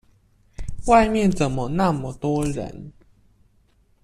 [0.87, 2.91] 外面怎麼那麼多人？